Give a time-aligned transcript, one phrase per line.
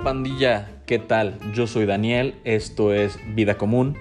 [0.00, 1.38] Pandilla, ¿qué tal?
[1.52, 3.96] Yo soy Daniel, esto es Vida Común,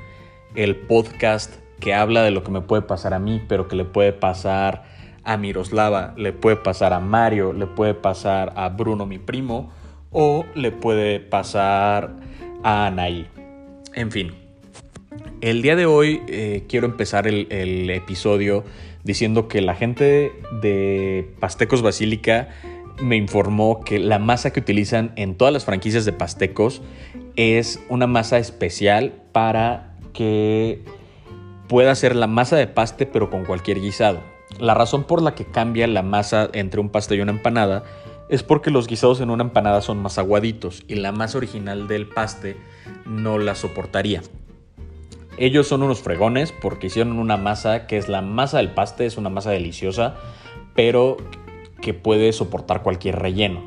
[0.55, 3.83] el podcast que habla de lo que me puede pasar a mí, pero que le
[3.85, 4.83] puede pasar
[5.23, 9.71] a Miroslava, le puede pasar a Mario, le puede pasar a Bruno, mi primo,
[10.11, 12.15] o le puede pasar
[12.63, 13.27] a Anaí.
[13.93, 14.31] En fin,
[15.41, 18.63] el día de hoy eh, quiero empezar el episodio
[19.03, 22.49] diciendo que la gente de Pastecos Basílica
[23.01, 26.81] me informó que la masa que utilizan en todas las franquicias de Pastecos
[27.35, 30.83] es una masa especial para que
[31.67, 34.21] pueda ser la masa de paste pero con cualquier guisado.
[34.59, 37.83] La razón por la que cambia la masa entre un paste y una empanada
[38.29, 42.07] es porque los guisados en una empanada son más aguaditos y la masa original del
[42.07, 42.57] paste
[43.05, 44.21] no la soportaría.
[45.37, 49.17] Ellos son unos fregones porque hicieron una masa que es la masa del paste, es
[49.17, 50.15] una masa deliciosa,
[50.75, 51.17] pero
[51.81, 53.61] que puede soportar cualquier relleno.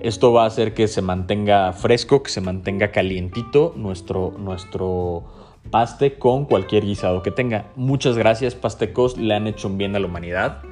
[0.00, 5.24] Esto va a hacer que se mantenga fresco, que se mantenga calientito nuestro, nuestro
[5.70, 7.66] paste con cualquier guisado que tenga.
[7.76, 10.62] Muchas gracias, pastecos, le han hecho un bien a la humanidad.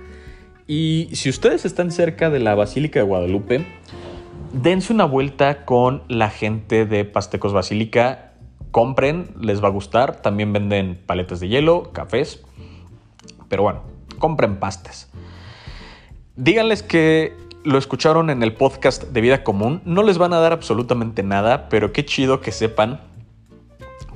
[0.67, 3.67] Y si ustedes están cerca de la Basílica de Guadalupe,
[4.53, 8.33] dense una vuelta con la gente de Pastecos Basílica.
[8.71, 10.23] Compren, les va a gustar.
[10.23, 12.45] También venden paletas de hielo, cafés.
[13.49, 13.83] Pero bueno,
[14.19, 15.09] compren pastes.
[16.37, 17.35] Díganles que
[17.65, 19.81] lo escucharon en el podcast de Vida Común.
[19.87, 23.01] No les van a dar absolutamente nada, pero qué chido que sepan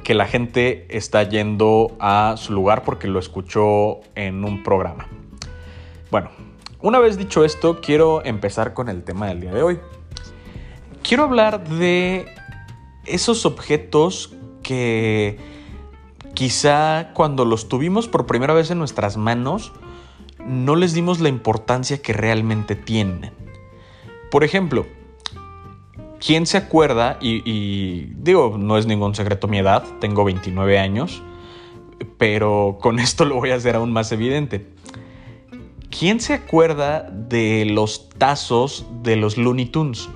[0.05, 5.09] que la gente está yendo a su lugar porque lo escuchó en un programa.
[6.11, 6.29] Bueno,
[6.83, 9.81] una vez dicho esto, quiero empezar con el tema del día de hoy.
[11.03, 12.27] Quiero hablar de
[13.07, 15.39] esos objetos que
[16.35, 19.73] quizá cuando los tuvimos por primera vez en nuestras manos,
[20.47, 23.33] no les dimos la importancia que realmente tienen.
[24.31, 24.87] Por ejemplo,
[26.25, 27.19] ¿quién se acuerda?
[27.21, 31.23] Y, digo, no es ningún secreto mi edad, tengo 29 años,
[32.19, 34.67] pero con esto lo voy a hacer aún más evidente.
[35.91, 40.09] ¿Quién se acuerda de los tazos de los Looney Tunes?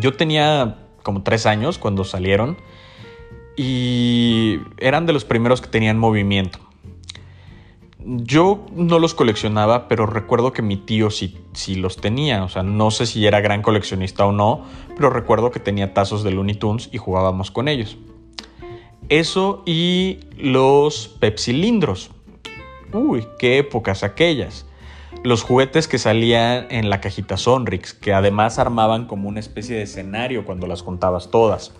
[0.00, 2.56] Yo tenía como tres años cuando salieron
[3.56, 6.58] y eran de los primeros que tenían movimiento.
[8.04, 12.44] Yo no los coleccionaba, pero recuerdo que mi tío sí, sí, los tenía.
[12.44, 14.64] O sea, no sé si era gran coleccionista o no,
[14.96, 17.96] pero recuerdo que tenía tazos de Looney Tunes y jugábamos con ellos.
[19.08, 22.10] Eso y los pepsilindros.
[22.92, 24.66] Uy, qué épocas aquellas.
[25.22, 29.82] Los juguetes que salían en la cajita Sonrix, que además armaban como una especie de
[29.82, 31.72] escenario cuando las contabas todas.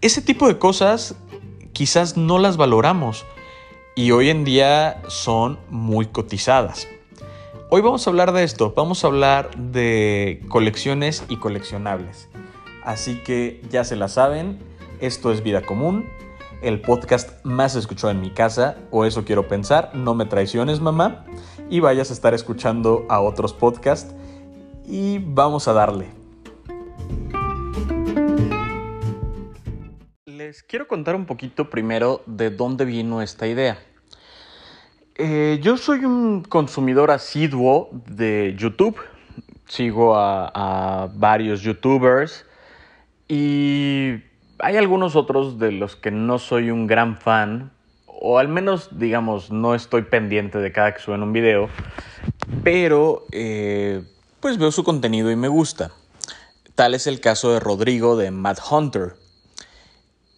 [0.00, 1.16] Ese tipo de cosas
[1.72, 3.24] quizás no las valoramos
[3.94, 6.88] y hoy en día son muy cotizadas.
[7.68, 12.28] Hoy vamos a hablar de esto, vamos a hablar de colecciones y coleccionables.
[12.84, 14.58] Así que ya se la saben,
[15.00, 16.06] esto es Vida Común,
[16.62, 21.24] el podcast más escuchado en mi casa, o eso quiero pensar, no me traiciones mamá,
[21.68, 24.14] y vayas a estar escuchando a otros podcasts
[24.86, 26.21] y vamos a darle.
[30.52, 33.78] Les quiero contar un poquito primero de dónde vino esta idea.
[35.14, 39.00] Eh, yo soy un consumidor asiduo de YouTube.
[39.64, 42.44] Sigo a, varios youtubers
[43.28, 44.16] y
[44.58, 47.72] hay algunos otros de los que no soy un gran fan,
[48.04, 51.70] o al menos, digamos, no estoy pendiente de cada que suben un video,
[52.62, 54.02] pero eh,
[54.40, 55.92] pues veo su contenido y me gusta.
[56.74, 59.21] Tal es el caso de Rodrigo de Mad Hunter.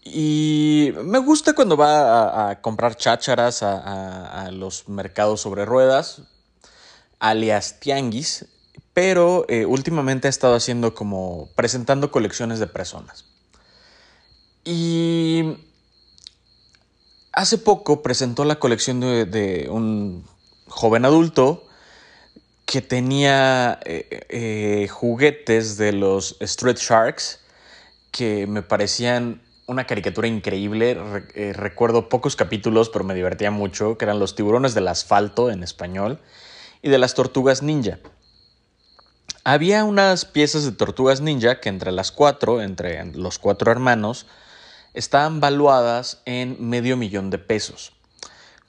[0.04, 6.22] Y me gusta cuando va a, comprar chácharas a, a, a, los mercados sobre ruedas,
[7.18, 8.46] alias tianguis,
[8.92, 13.24] pero eh, últimamente ha estado haciendo como presentando colecciones de personas.
[14.64, 15.56] Y
[17.32, 20.24] hace poco presentó la colección de, de un
[20.68, 21.66] joven adulto
[22.66, 27.40] que tenía eh, eh, juguetes de los Street Sharks
[28.10, 30.94] que me parecían una caricatura increíble.
[30.94, 35.50] Re eh, recuerdo pocos capítulos, pero me divertía mucho, que eran los tiburones del asfalto
[35.50, 36.18] en español
[36.82, 37.98] y de las tortugas ninja.
[39.42, 44.26] Había unas piezas de tortugas ninja que entre las cuatro, entre los cuatro hermanos,
[44.94, 47.92] estaban valuadas en medio millón de pesos.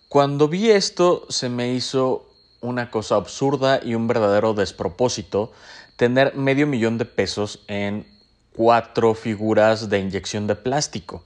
[0.09, 2.29] Cuando vi esto se me hizo
[2.61, 5.51] una cosa absurda y un verdadero despropósito
[5.97, 8.07] tener medio millón de pesos en
[8.55, 11.23] cuatro figuras de inyección de plástico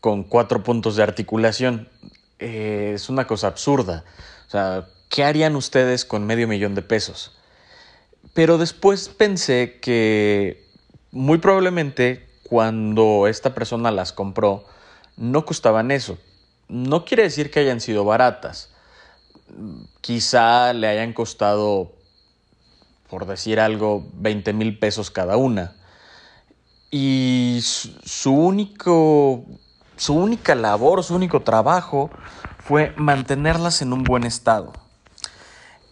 [0.00, 1.88] con cuatro puntos de articulación.
[2.38, 4.04] Eh, es una cosa absurda.
[4.46, 7.32] O sea, ¿qué harían ustedes con medio millón de pesos?
[8.34, 10.66] Pero después pensé que
[11.10, 14.64] muy probablemente cuando esta persona las compró
[15.16, 16.18] no costaban eso.
[16.68, 18.70] No quiere decir que hayan sido baratas.
[20.00, 21.92] Quizá le hayan costado,
[23.08, 25.76] por decir algo, 20 mil pesos cada una.
[26.96, 29.44] Y su, único,
[29.96, 32.08] su única labor, su único trabajo
[32.60, 34.72] fue mantenerlas en un buen estado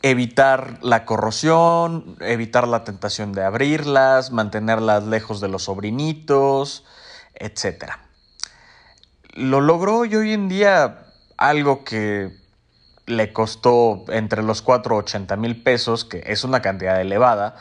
[0.03, 6.85] evitar la corrosión, evitar la tentación de abrirlas, mantenerlas lejos de los sobrinitos,
[7.35, 7.95] etc.
[9.35, 11.07] Lo logró y hoy en día
[11.37, 12.31] algo que
[13.07, 17.57] le costó entre los 4 y 80 mil pesos, que es una cantidad elevada,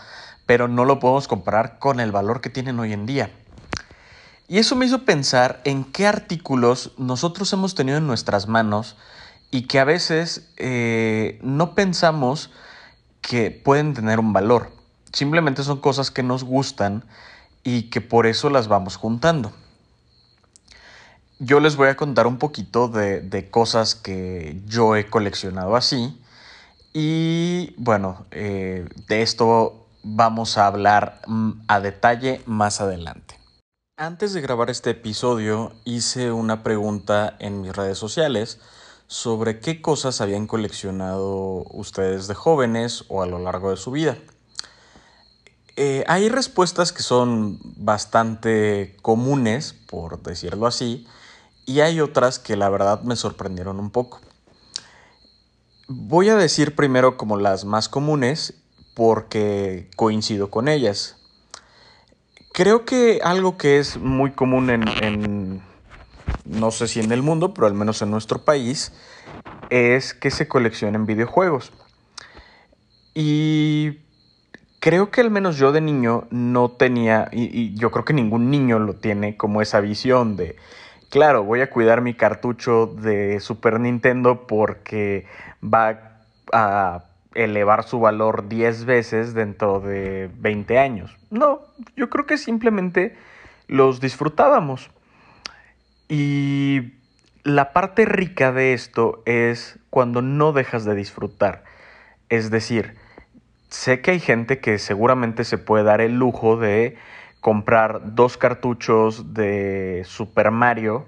[0.51, 3.31] pero no lo podemos comparar con el valor que tienen hoy en día.
[4.50, 8.98] Y eso me hizo pensar en qué artículos nosotros hemos tenido en nuestras manos
[9.50, 12.51] y que a veces eh, no pensamos
[13.21, 14.74] que pueden tener un valor.
[15.13, 17.06] Simplemente son cosas que nos gustan
[17.63, 19.53] y que por eso las vamos juntando.
[21.39, 26.21] Yo les voy a contar un poquito de, cosas que yo he coleccionado así.
[26.92, 33.39] Y bueno, eh, de esto vamos a hablar mm, a detalle más adelante.
[33.98, 38.59] Antes de grabar este episodio hice una pregunta en mis redes sociales
[39.07, 44.18] sobre qué cosas habían coleccionado ustedes de jóvenes o a lo largo de su vida.
[45.75, 51.07] Eh, hay respuestas que son bastante comunes, por decirlo así,
[51.65, 54.19] y hay otras que la verdad me sorprendieron un poco.
[55.88, 58.61] Voy a decir primero como las más comunes
[58.94, 61.18] porque coincido con ellas.
[62.54, 65.62] Creo que algo que es muy común en
[66.46, 68.94] no sé si en el mundo, pero al menos en nuestro país,
[69.70, 71.72] es que se coleccionen videojuegos.
[73.14, 74.00] Y
[74.80, 78.80] creo que al menos yo de niño no tenía, y, yo creo que ningún niño
[78.80, 80.56] lo tiene como esa visión de,
[81.10, 85.26] claro, voy a cuidar mi cartucho de Super Nintendo porque
[85.64, 86.22] va
[86.52, 91.18] a elevar su valor 10 veces dentro de 20 años.
[91.30, 91.62] No,
[91.95, 93.16] yo creo que simplemente
[93.68, 94.92] los disfrutábamos.
[96.10, 96.94] Y
[97.44, 101.63] la parte rica de esto es cuando no dejas de disfrutar.
[102.30, 102.95] Es decir,
[103.69, 106.98] sé que hay gente que seguramente se puede dar el lujo de
[107.39, 111.07] comprar dos cartuchos de Super Mario,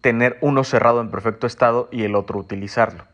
[0.00, 3.11] tener uno cerrado en perfecto estado y el otro utilizarlo.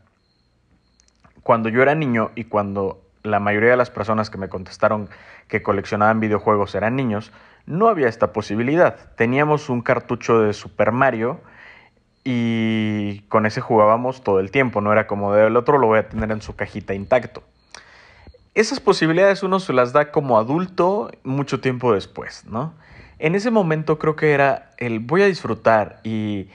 [1.48, 5.08] Cuando yo era niño y cuando la mayoría de las personas que me contestaron
[5.48, 7.32] que coleccionaban videojuegos eran niños,
[7.64, 9.14] no había esta posibilidad.
[9.16, 11.40] Teníamos un cartucho de Super Mario
[12.22, 16.08] y con ese jugábamos todo el tiempo, no era como del otro lo voy a
[16.10, 17.42] tener en su cajita intacto.
[18.54, 22.74] Esas posibilidades uno se las da como adulto mucho tiempo después, ¿no?
[23.18, 26.50] En ese momento creo que era el voy a disfrutar y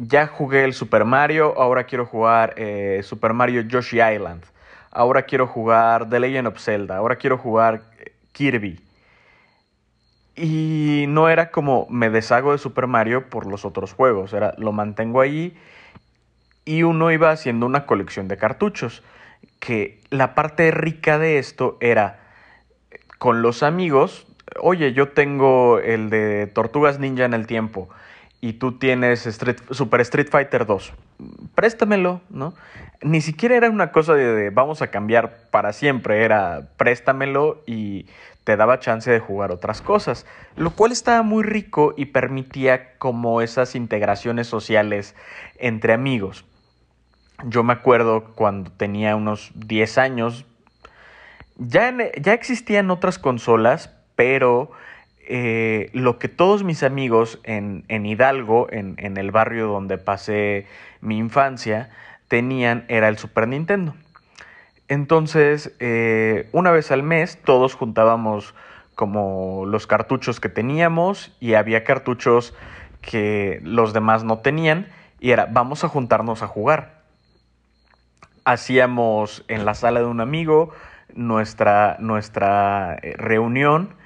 [0.00, 4.42] ya jugué el Super Mario, ahora quiero jugar eh, Super Mario Yoshi Island,
[4.90, 8.80] ahora quiero jugar The Legend of Zelda, ahora quiero jugar eh, Kirby.
[10.36, 14.72] Y no era como me deshago de Super Mario por los otros juegos, era lo
[14.72, 15.54] mantengo ahí
[16.64, 19.02] y uno iba haciendo una colección de cartuchos.
[19.58, 22.20] Que la parte rica de esto era
[23.18, 24.26] con los amigos,
[24.58, 27.90] oye, yo tengo el de Tortugas Ninja en el tiempo
[28.40, 29.20] y tú tienes
[29.70, 30.92] Super Street Fighter 2,
[31.54, 32.54] préstamelo, ¿no?
[33.02, 38.06] Ni siquiera era una cosa de, vamos a cambiar para siempre, era préstamelo y
[38.44, 43.42] te daba chance de jugar otras cosas, lo cual estaba muy rico y permitía como
[43.42, 45.14] esas integraciones sociales
[45.58, 46.46] entre amigos.
[47.44, 50.46] Yo me acuerdo cuando tenía unos 10 años,
[51.56, 54.70] ya, ya existían otras consolas, pero
[55.32, 60.66] eh, lo que todos mis amigos en, Hidalgo, en, el barrio donde pasé
[61.00, 61.88] mi infancia,
[62.26, 63.94] tenían era el Super Nintendo.
[64.88, 68.56] Entonces, eh, una vez al mes todos juntábamos
[68.96, 72.52] como los cartuchos que teníamos y había cartuchos
[73.00, 74.88] que los demás no tenían
[75.20, 77.04] y era, vamos a juntarnos a jugar.
[78.44, 80.72] Hacíamos en la sala de un amigo
[81.14, 83.99] nuestra, nuestra eh, reunión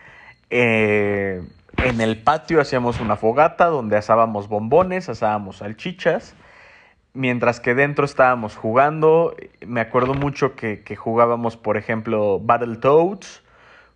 [0.57, 1.43] eh,
[1.79, 6.37] en el patio hacíamos una fogata donde asábamos bombones, asábamos salchichas,
[7.13, 9.35] mientras que dentro estábamos jugando.
[9.67, 13.43] Me acuerdo mucho que, jugábamos, por ejemplo, Battletoads,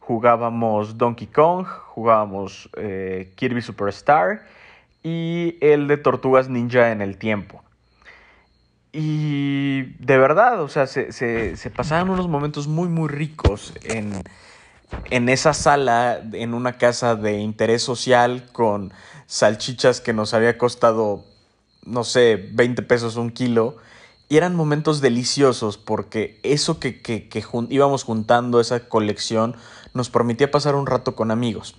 [0.01, 4.43] jugábamos Donkey Kong, jugábamos eh, Kirby Superstar
[5.05, 7.63] y el de Tortugas Ninja en el tiempo.
[8.91, 14.25] Y de verdad, o sea, se, se pasaban unos momentos muy, muy ricos en,
[15.11, 18.93] en esa sala, en una casa de interés social, con
[19.27, 21.25] salchichas que nos había costado,
[21.85, 23.77] no sé, 20 pesos un kilo.
[24.29, 29.57] Y eran momentos deliciosos porque eso que, que, íbamos juntando, esa colección,
[29.95, 31.77] nos permitía pasar un rato con amigos.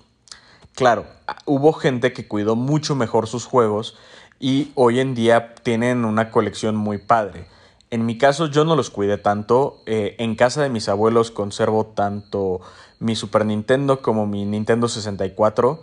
[0.73, 1.05] Claro,
[1.45, 3.97] hubo gente que cuidó mucho mejor sus juegos
[4.39, 7.45] y hoy en día tienen una colección muy padre.
[7.91, 9.81] En mi caso yo no los cuidé tanto.
[9.85, 12.61] Eh, en casa de mis abuelos conservo tanto
[12.99, 15.81] mi Super Nintendo como mi Nintendo 64.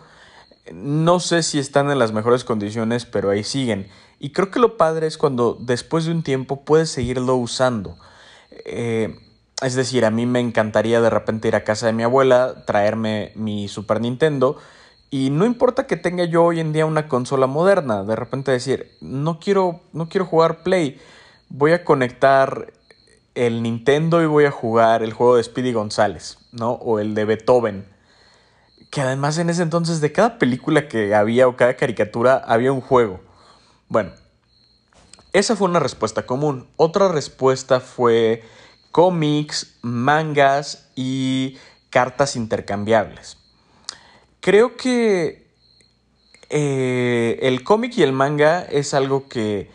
[0.72, 3.88] No sé si están en las mejores condiciones, pero ahí siguen.
[4.18, 7.96] Y creo que lo padre es cuando después de un tiempo puedes seguirlo usando.
[8.64, 9.18] Eh,
[9.62, 13.32] es decir, a mí me encantaría de repente ir a casa de mi abuela, traerme
[13.34, 14.58] mi Super Nintendo
[15.10, 18.90] y no importa que tenga yo hoy en día una consola moderna, de repente decir,
[19.00, 21.00] no quiero, no quiero jugar Play,
[21.48, 22.72] voy a conectar
[23.36, 26.72] el Nintendo y voy a jugar el juego de Speedy González, ¿no?
[26.72, 27.86] O el de Beethoven.
[28.90, 32.80] Que además en ese entonces de cada película que había o cada caricatura había un
[32.80, 33.20] juego.
[33.88, 34.12] Bueno,
[35.32, 36.66] esa fue una respuesta común.
[36.76, 38.42] Otra respuesta fue
[38.90, 41.58] cómics, mangas y
[41.90, 43.36] cartas intercambiables.
[44.40, 45.46] Creo que
[46.48, 49.70] eh, el cómic y el manga es algo que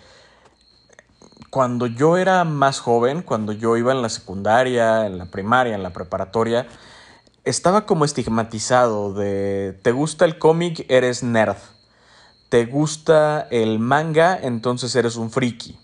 [1.52, 5.84] cuando yo era más joven, cuando yo iba en la secundaria, en la primaria, en
[5.84, 6.66] la preparatoria,
[7.44, 11.58] estaba como estigmatizado de te gusta el cómic, eres nerd.
[12.48, 15.78] Te gusta el manga, entonces eres un friki.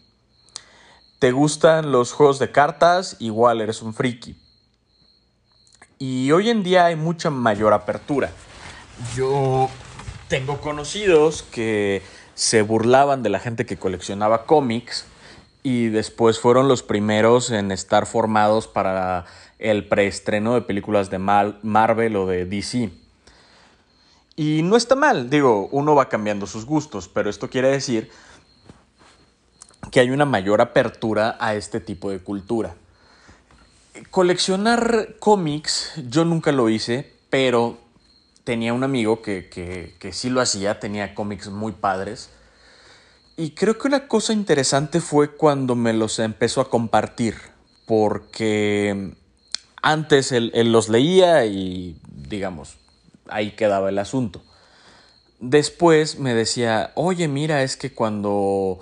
[1.19, 4.37] Te gustan los juegos de cartas, igual eres un friki.
[5.99, 8.31] Y hoy en día hay mucha mayor apertura.
[9.17, 9.69] Yo
[10.29, 12.01] tengo conocidos que
[12.35, 15.05] se burlaban de la gente que coleccionaba cómics
[15.67, 19.25] y después fueron los primeros en estar formados para
[19.59, 22.89] el preestreno de películas de Marvel o de DC.
[24.37, 28.09] Y no está mal, digo, uno va cambiando sus gustos, pero esto quiere decir
[29.91, 32.73] que hay una mayor apertura a este tipo de cultura.
[34.09, 37.77] Coleccionar cómics, yo nunca lo hice, pero
[38.45, 42.29] tenía un amigo que, que, sí lo hacía, tenía cómics muy padres.
[43.39, 47.35] Y creo que una cosa interesante fue cuando me los empezó a compartir,
[47.85, 49.13] porque
[49.83, 52.77] antes él, los leía y, digamos,
[53.29, 54.41] ahí quedaba el asunto.
[55.39, 58.79] Después me decía, oye, mira, es que cuando,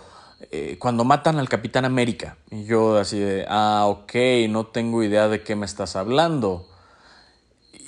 [0.51, 4.13] eh, cuando matan al Capitán América, y yo así de, ah, ok,
[4.47, 6.65] no tengo idea de qué me estás hablando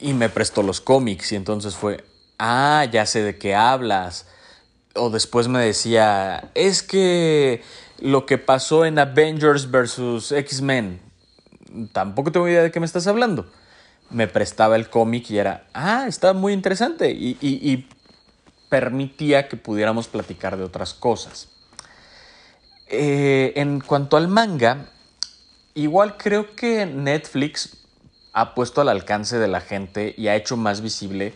[0.02, 2.04] y me prestó los cómics y entonces fue,
[2.40, 4.28] ah, ya sé de qué hablas.
[4.98, 7.62] O después me decía, es que
[8.00, 10.32] lo que pasó en Avengers vs.
[10.32, 11.00] X-Men,
[11.92, 13.48] tampoco tengo idea de qué me estás hablando.
[14.10, 17.88] Me prestaba el cómic y era, ah, está muy interesante y, y,
[18.70, 21.48] permitía que pudiéramos platicar de otras cosas.
[22.90, 24.90] Eh, en cuanto al manga,
[25.74, 27.78] igual creo que Netflix
[28.34, 31.34] ha puesto al alcance de la gente y ha hecho más visible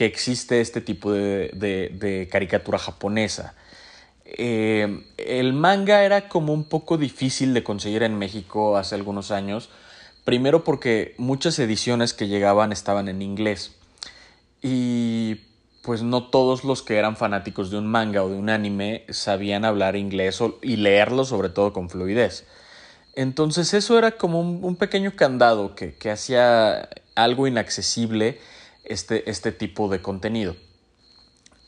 [0.00, 3.52] que existe este tipo de, caricatura japonesa.
[4.24, 9.68] Eh, el manga era como un poco difícil de conseguir en México hace algunos años,
[10.24, 13.76] primero porque muchas ediciones que llegaban estaban en inglés
[14.62, 15.42] y
[15.82, 19.66] pues no todos los que eran fanáticos de un manga o de un anime sabían
[19.66, 22.46] hablar inglés y leerlo sobre todo con fluidez.
[23.14, 28.40] Entonces eso era como un, pequeño candado que, hacía algo inaccesible
[28.90, 30.56] este, este tipo de contenido.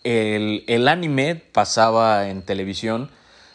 [0.05, 3.11] El, anime pasaba en televisión,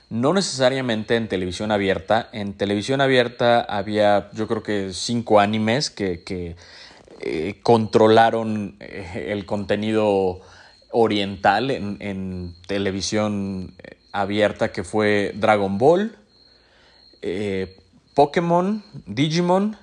[0.10, 2.30] no necesariamente en televisión abierta.
[2.32, 6.56] En televisión abierta había yo creo que cinco animes que,
[7.20, 10.40] eh, controlaron eh, el contenido
[10.92, 13.76] oriental en, en, televisión
[14.14, 16.16] abierta que fue Dragon Ball,
[17.22, 17.76] eh,
[18.14, 19.76] Pokémon, Digimon,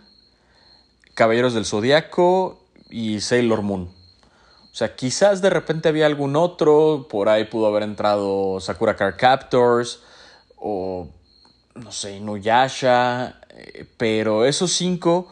[1.15, 2.64] Caballeros del Zodiaco
[2.95, 3.83] y Sailor Moon.
[3.83, 9.17] O sea, quizás de repente había algún otro, por ahí pudo haber entrado Sakura Card
[9.17, 10.01] Captors
[10.57, 11.09] o
[11.75, 15.29] no sé, Inuyasha, eh, pero esos cinco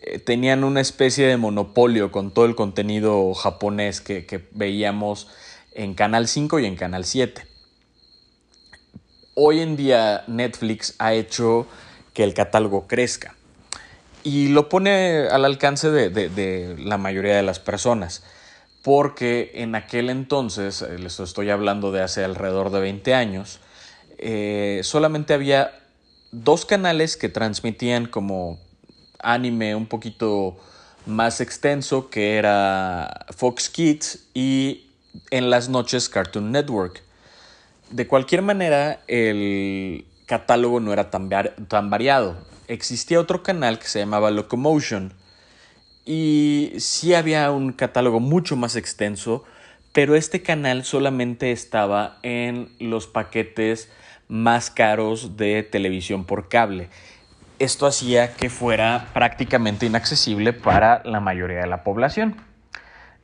[0.00, 5.28] eh, tenían una especie de monopolio con todo el contenido japonés que, que veíamos
[5.72, 7.46] en Canal 5 y en Canal 7.
[9.34, 11.66] Hoy en día Netflix ha hecho
[12.12, 13.37] que el catálogo crezca.
[14.28, 18.22] Y lo pone al alcance de, la mayoría de las personas.
[18.82, 23.58] Porque en aquel entonces, eh, les estoy hablando de hace alrededor de 20 años,
[24.18, 25.72] eh, solamente había
[26.30, 28.58] dos canales que transmitían como
[29.18, 30.58] anime un poquito
[31.06, 34.90] más extenso que era Fox Kids y
[35.30, 37.02] en las noches Cartoon Network.
[37.88, 41.30] De cualquier manera, el catálogo no era tan,
[41.66, 42.36] tan variado.
[42.68, 45.14] Existía otro canal que se llamaba Locomotion
[46.04, 49.44] y sí había un catálogo mucho más extenso,
[49.92, 53.90] pero este canal solamente estaba en los paquetes
[54.28, 56.90] más caros de televisión por cable.
[57.58, 62.36] Esto hacía que fuera prácticamente inaccesible para la mayoría de la población.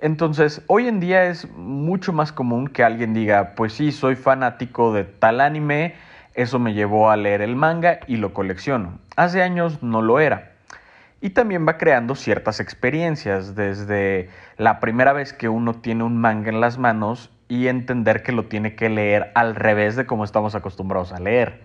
[0.00, 4.92] Entonces, hoy en día es mucho más común que alguien diga, pues sí, soy fanático
[4.92, 5.94] de tal anime,
[6.34, 8.98] eso me llevó a leer el manga y lo colecciono.
[9.16, 10.52] Hace años no lo era.
[11.20, 16.50] Y también va creando ciertas experiencias, desde la primera vez que uno tiene un manga
[16.50, 20.54] en las manos y entender que lo tiene que leer al revés de como estamos
[20.54, 21.60] acostumbrados a leer.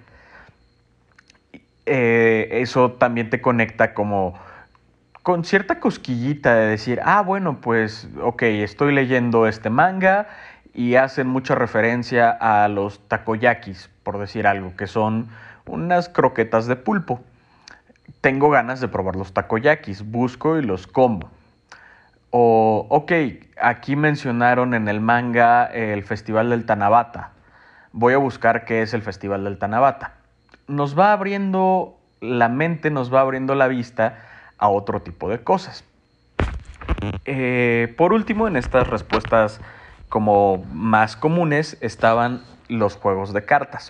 [1.85, 4.35] Eh, eso también te conecta como
[5.23, 10.27] con cierta cosquillita de decir, ah, bueno, pues, ok, estoy leyendo este manga
[10.73, 15.29] y hacen mucha referencia a los takoyakis, por decir algo, que son
[15.67, 17.21] unas croquetas de pulpo.
[18.21, 21.29] Tengo ganas de probar los takoyakis, busco y los como.
[22.31, 23.11] O, ok,
[23.61, 27.33] aquí mencionaron en el manga el Festival del Tanabata.
[27.91, 30.13] Voy a buscar qué es el Festival del Tanabata.
[30.67, 34.23] Nos va abriendo la mente, nos va abriendo la vista
[34.57, 35.83] a otro tipo de cosas.
[37.25, 39.61] Eh, por último, en estas respuestas
[40.09, 43.89] como más comunes estaban los juegos de cartas.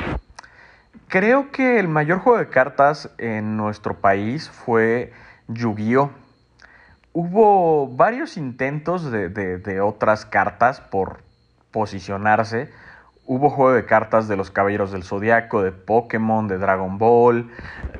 [1.07, 5.13] Creo que el mayor juego de cartas en nuestro país fue
[5.48, 6.12] Yu-Gi-Oh!
[7.12, 11.24] Hubo varios intentos de, otras cartas por
[11.71, 12.71] posicionarse.
[13.25, 17.50] Hubo juego de cartas de los Caballeros del Zodiaco, de Pokémon, de Dragon Ball.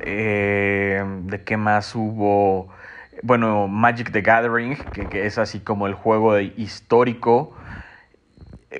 [0.00, 2.68] Eh, ¿De qué más hubo?
[3.22, 7.52] Bueno, Magic the Gathering, que, es así como el juego histórico.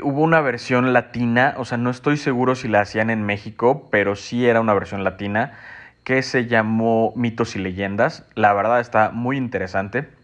[0.03, 4.15] Hubo una versión latina, o sea, no estoy seguro si la hacían en México, pero
[4.17, 5.59] sí era una versión latina
[6.05, 8.25] que se llamó Mitos y Leyendas.
[8.35, 10.21] La verdad está muy interesante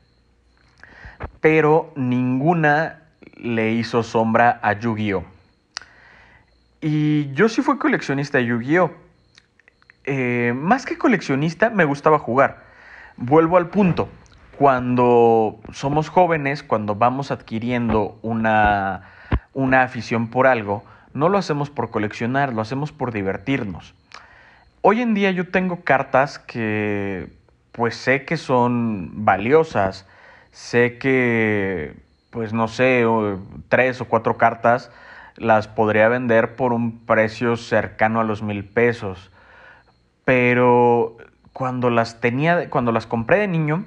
[1.41, 3.03] pero ninguna
[3.37, 5.25] le hizo sombra a Yu-Gi-Oh!
[6.81, 8.91] Y yo sí fui coleccionista de Yu-Gi-Oh!
[10.05, 12.65] Eh, más que coleccionista, me gustaba jugar.
[13.17, 14.09] Vuelvo al punto.
[14.57, 19.11] Cuando somos jóvenes, cuando vamos adquiriendo una,
[19.57, 23.95] una afición por algo, no lo hacemos por coleccionar, lo hacemos por divertirnos.
[24.83, 27.29] Hoy en día yo tengo cartas que
[27.73, 30.07] pues sé que son valiosas,
[30.57, 31.93] Sé que,
[32.31, 33.05] pues no sé,
[33.69, 34.91] tres o cuatro cartas
[35.37, 39.31] las podría vender por un precio cercano a los mil pesos.
[40.25, 41.19] Pero
[41.53, 43.85] cuando las tenía, cuando las compré de niño,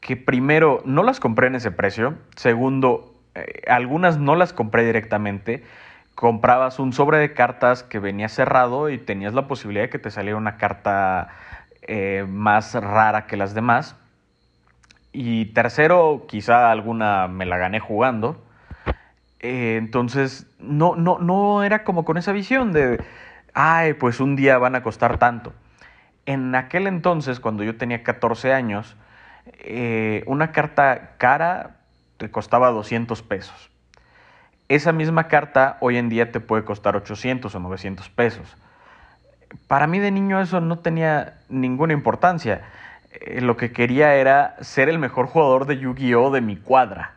[0.00, 5.64] que primero no las compré en ese precio, segundo, eh, algunas no las compré directamente,
[6.14, 10.10] comprabas un sobre de cartas que venía cerrado y tenías la posibilidad de que te
[10.10, 11.28] saliera una carta
[11.82, 13.96] eh, más rara que las demás.
[15.12, 18.42] Y tercero, quizá alguna me la gané jugando.
[19.40, 23.02] Eh, entonces, no, no, no era como con esa visión de,
[23.54, 25.52] ay, pues un día van a costar tanto.
[26.24, 28.96] En aquel entonces, cuando yo tenía 14 años,
[30.26, 31.81] una carta cara
[32.30, 33.70] costaba 200 pesos.
[34.68, 38.56] Esa misma carta hoy en día te puede costar 800 o 900 pesos.
[39.68, 42.62] Para mí de niño eso no tenía ninguna importancia.
[43.12, 47.14] Eh, lo que quería era ser el mejor jugador de Yu-Gi-Oh de mi cuadra.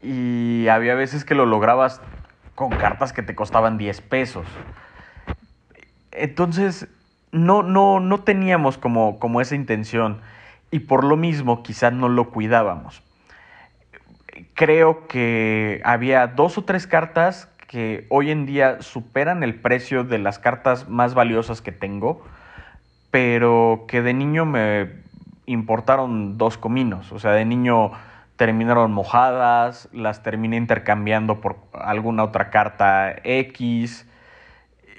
[0.00, 2.00] Y había veces que lo lograbas
[2.54, 4.46] con cartas que te costaban 10 pesos.
[6.12, 6.88] Entonces,
[7.32, 10.20] no, no, no teníamos como, como esa intención
[10.70, 13.02] y por lo mismo quizás no lo cuidábamos.
[14.54, 20.18] Creo que había dos o tres cartas que hoy en día superan el precio de
[20.18, 22.24] las cartas más valiosas que tengo,
[23.10, 24.90] pero que de niño me
[25.46, 27.12] importaron dos cominos.
[27.12, 27.92] O sea, de niño
[28.36, 34.06] terminaron mojadas, las terminé intercambiando por alguna otra carta X,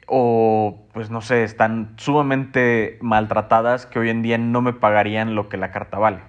[0.06, 5.47] o pues no sé, están sumamente maltratadas que hoy en día no me pagarían lo
[5.47, 6.19] que la carta vale.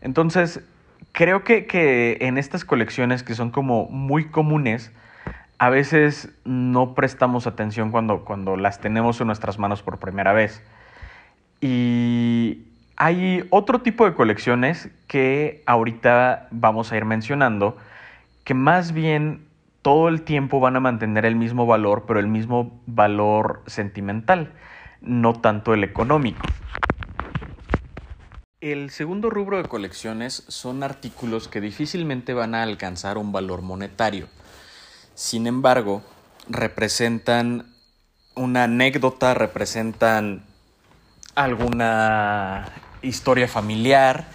[0.00, 0.66] Entonces,
[1.12, 4.92] creo que, que en estas colecciones que son como muy comunes,
[5.58, 10.62] a veces no prestamos atención cuando, cuando las tenemos en nuestras manos por primera vez.
[11.60, 12.64] Y
[12.96, 17.76] hay otro tipo de colecciones que ahorita vamos a ir mencionando,
[18.44, 19.44] que más bien
[19.82, 24.52] todo el tiempo van a mantener el mismo valor, pero el mismo valor sentimental,
[25.00, 26.46] no tanto el económico.
[28.60, 34.28] El segundo rubro de colecciones son artículos que difícilmente van a alcanzar un valor monetario.
[35.14, 36.02] Sin embargo,
[36.46, 37.72] representan
[38.34, 40.44] una anécdota, representan
[41.34, 42.66] alguna
[43.00, 44.26] historia familiar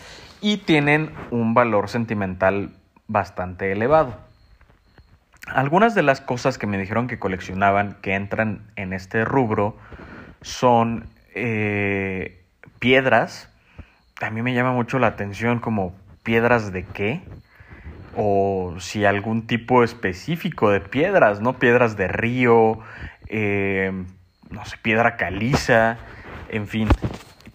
[0.42, 2.74] y tienen un valor sentimental
[3.08, 4.18] bastante elevado.
[5.46, 9.78] Algunas de las cosas que me dijeron que coleccionaban que entran en este rubro
[10.42, 12.44] son eh,
[12.80, 13.50] piedras,
[14.22, 17.22] a mí me llama mucho la atención como piedras de qué
[18.16, 21.60] o si algún tipo específico de piedras, ¿no?
[21.60, 22.80] Piedras de río,
[23.28, 23.92] eh,
[24.50, 25.98] no sé, piedra caliza,
[26.50, 26.88] en fin.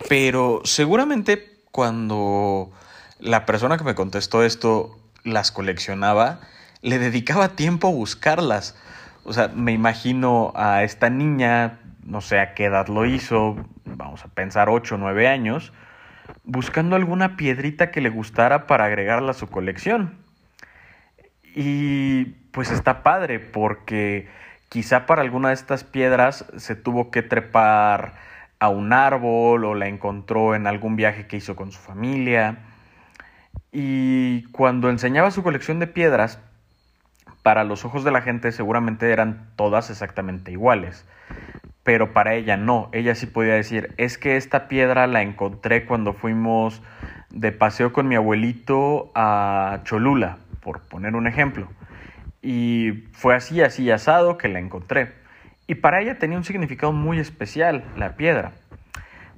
[0.09, 2.71] Pero seguramente cuando
[3.19, 6.41] la persona que me contestó esto las coleccionaba,
[6.83, 8.77] le dedicaba tiempo a buscarlas.
[9.25, 14.25] O sea, me imagino a esta niña, no sé a qué edad lo hizo, vamos
[14.25, 15.73] a pensar 8 o 9 años,
[16.45, 20.19] buscando alguna piedrita que le gustara para agregarla a su colección.
[21.55, 24.29] Y pues está padre porque
[24.69, 28.15] quizá para alguna de estas piedras se tuvo que trepar
[28.59, 32.59] a un árbol o la encontró en algún viaje que hizo con su familia.
[33.73, 36.39] Y cuando enseñaba su colección de piedras,
[37.43, 41.07] para los ojos de la gente seguramente eran todas exactamente iguales
[41.83, 42.89] pero para ella no.
[42.93, 46.83] Ella sí podía decir, es que esta piedra la encontré cuando fuimos
[47.31, 51.69] de paseo con mi abuelito a Cholula, por poner un ejemplo.
[52.43, 55.13] Y fue así, así asado que la encontré.
[55.67, 58.53] Y para ella tenía un significado muy especial, la piedra.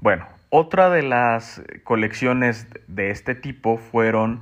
[0.00, 4.40] Bueno, otra de las colecciones de este tipo fueron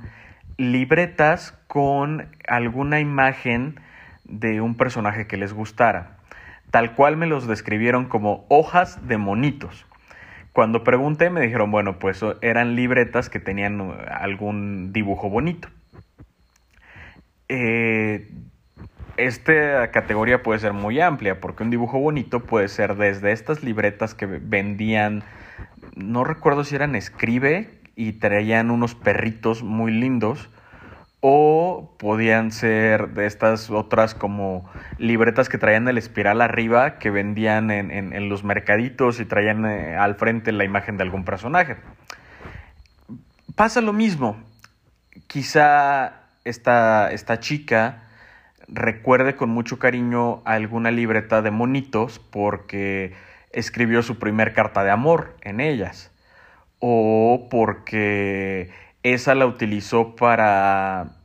[0.57, 3.79] libretas con alguna imagen
[4.23, 6.20] de un personaje que les gustara
[6.71, 9.85] tal cual me los describieron como hojas de monitos.
[10.53, 15.69] Cuando pregunté me dijeron, bueno, pues eran libretas que tenían uh, algún dibujo bonito.
[17.47, 18.29] Eh,
[19.17, 24.15] esta categoría puede ser muy amplia porque un dibujo bonito puede ser desde estas libretas
[24.15, 25.23] que vendían,
[25.95, 30.49] no recuerdo si eran escribe y traían unos perritos muy lindos,
[31.21, 37.69] o podían ser de estas otras como libretas que traían el espiral arriba que vendían
[37.69, 41.77] en, los mercaditos y traían eh, al frente la imagen de algún personaje.
[43.55, 44.41] Pasa lo mismo.
[45.27, 48.07] Quizá esta, esta chica
[48.67, 53.13] recuerde con mucho cariño alguna libreta de monitos porque
[53.51, 56.11] escribió su primer carta de amor en ellas
[56.79, 58.71] o porque
[59.03, 61.17] esa la utilizó para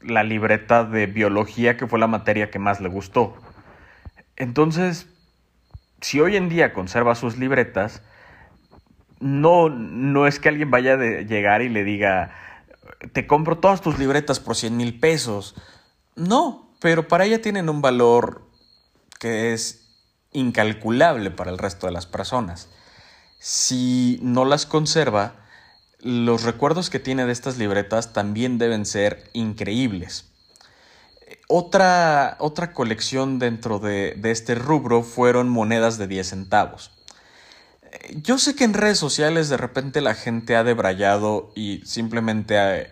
[0.00, 3.36] la libreta de biología, que fue la materia que más le gustó.
[4.36, 5.08] Entonces,
[6.00, 8.02] si hoy en día conserva sus libretas,
[9.20, 12.30] no, no es que alguien vaya a llegar y le diga,
[13.12, 15.54] te compro todas tus libretas por 100 mil pesos.
[16.14, 18.48] No, pero para ella tienen un valor
[19.18, 19.88] que es
[20.32, 22.70] incalculable para el resto de las personas.
[23.40, 25.34] Si no las conserva,
[26.00, 30.26] los recuerdos que tiene de estas libretas también deben ser increíbles.
[31.48, 36.90] Otra, otra colección dentro de, este rubro fueron monedas de 10 centavos.
[38.22, 42.86] Yo sé que en redes sociales de repente la gente ha debrayado y simplemente a,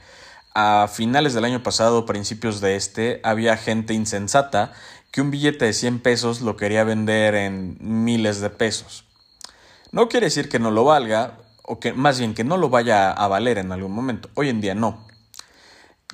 [0.54, 4.72] a finales del año pasado, principios de este, había gente insensata
[5.10, 9.04] que un billete de 100 pesos lo quería vender en miles de pesos.
[9.92, 13.10] No quiere decir que no lo valga, o que más bien que no lo vaya
[13.10, 14.30] a valer en algún momento.
[14.34, 15.06] Hoy en día no.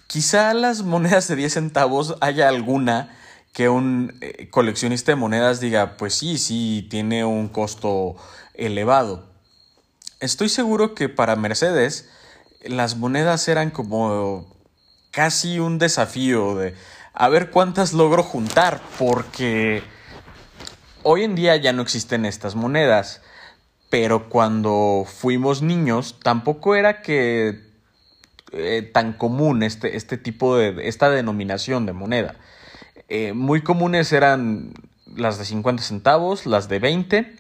[0.07, 3.17] Quizá las monedas de 10 centavos haya alguna
[3.53, 8.17] que un eh, coleccionista de monedas diga, pues sí, sí, tiene un costo
[8.55, 9.31] elevado.
[10.21, 12.09] Estoy seguro que para Mercedes
[12.63, 14.47] las monedas eran como
[15.11, 16.75] casi un desafío de
[17.13, 19.83] a ver cuántas logro juntar, porque
[21.03, 23.21] hoy en día ya no existen estas monedas
[23.93, 27.61] pero cuando fuimos niños tampoco era que
[28.53, 32.37] eh, tan común este, este, tipo de, esta denominación de moneda.
[33.11, 34.73] Eh, muy comunes eran
[35.15, 37.37] las de 50 centavos, las de 20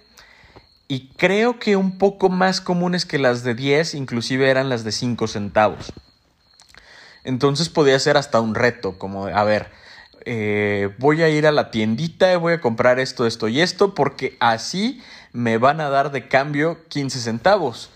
[0.88, 4.92] y creo que un poco más comunes que las de 10 inclusive eran las de
[4.92, 5.94] 5 centavos.
[7.24, 9.70] Entonces podía ser hasta un reto, como, a ver,
[10.24, 14.36] eh, voy a ir a la tiendita voy a comprar esto, esto y esto, porque
[14.40, 15.00] así
[15.32, 17.90] me van a dar de cambio 15 centavos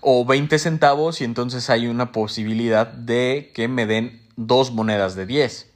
[0.00, 5.26] o 20 centavos y entonces hay una posibilidad de que me den dos monedas de
[5.26, 5.70] 10.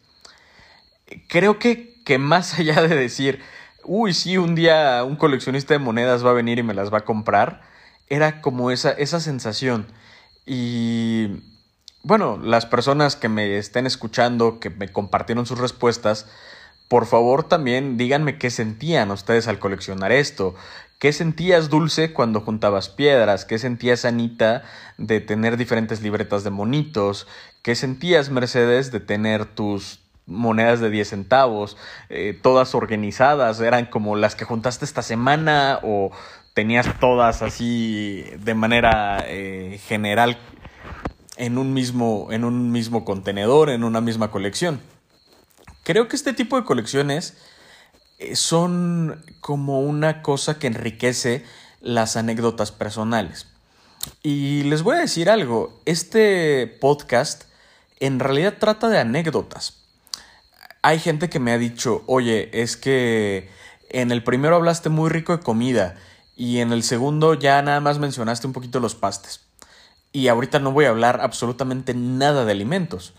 [1.28, 3.40] Creo que, que más allá de decir,
[3.84, 6.98] uy, sí, un día un coleccionista de monedas va a venir y me las va
[6.98, 7.62] a comprar,
[8.08, 9.86] era como esa, esa sensación.
[10.46, 11.51] Y
[12.02, 16.26] bueno, las personas que me estén escuchando, que me compartieron sus respuestas,
[16.88, 20.54] por favor también díganme qué sentían ustedes al coleccionar esto.
[20.98, 23.44] ¿Qué sentías, Dulce, cuando juntabas piedras?
[23.44, 24.62] ¿Qué sentías, Anita,
[24.98, 27.26] de tener diferentes libretas de monitos?
[27.62, 31.76] ¿Qué sentías, Mercedes, de tener tus monedas de 10 centavos,
[32.08, 36.12] eh, todas organizadas, eran como las que juntaste esta semana o
[36.54, 40.38] tenías todas así de manera eh, general
[41.36, 44.80] en un, mismo, en un mismo contenedor, en una misma colección.
[45.82, 47.36] Creo que este tipo de colecciones
[48.18, 51.44] eh, son como una cosa que enriquece
[51.80, 53.46] las anécdotas personales.
[54.22, 57.44] Y les voy a decir algo, este podcast
[58.00, 59.84] en realidad trata de anécdotas.
[60.82, 63.48] Hay gente que me ha dicho, oye, es que
[63.90, 65.96] en el primero hablaste muy rico de comida
[66.36, 69.40] y en el segundo ya nada más mencionaste un poquito los pastes.
[70.12, 73.14] Y ahorita no voy a hablar absolutamente nada de alimentos.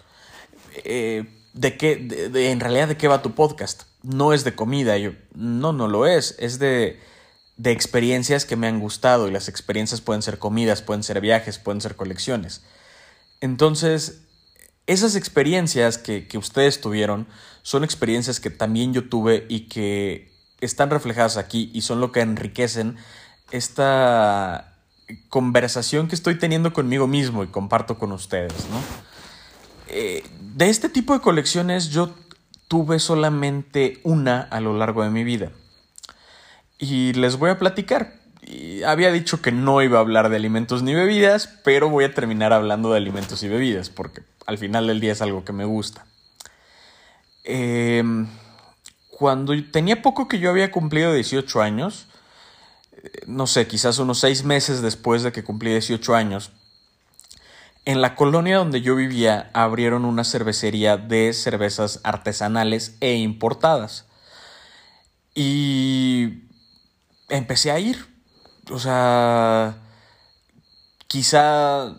[0.83, 2.07] Eh, ¿De qué?
[2.33, 3.83] en realidad, ¿de qué va tu podcast?
[4.01, 4.97] No es de comida.
[4.97, 6.35] Yo, no, no lo es.
[6.39, 6.99] Es de,
[7.57, 9.27] de experiencias que me han gustado.
[9.27, 12.61] Y las experiencias pueden ser comidas, pueden ser viajes, pueden ser colecciones.
[13.41, 14.21] Entonces,
[14.87, 17.27] esas experiencias que, que ustedes tuvieron
[17.61, 22.21] son experiencias que también yo tuve y que están reflejadas aquí y son lo que
[22.21, 22.97] enriquecen
[23.51, 24.72] esta
[25.29, 28.79] conversación que estoy teniendo conmigo mismo y comparto con ustedes, ¿no?
[29.87, 30.23] Eh,
[30.55, 32.13] de este tipo de colecciones yo
[32.67, 35.51] tuve solamente una a lo largo de mi vida.
[36.79, 38.15] Y les voy a platicar.
[38.85, 42.51] había dicho que no iba a hablar de alimentos ni bebidas, pero voy a terminar
[42.51, 46.05] hablando de alimentos y bebidas, porque al final del día es algo que me gusta.
[47.43, 48.27] Em,
[49.09, 52.07] cuando tenía poco que yo había cumplido 18 años,
[53.27, 56.51] no sé, quizás unos 6 meses después de que cumplí 18 años,
[57.85, 64.05] en la colonia donde yo vivía abrieron una cervecería de cervezas artesanales e importadas.
[65.35, 66.43] Y
[67.29, 68.05] empecé a ir.
[68.71, 69.77] O sea,
[71.07, 71.95] quizá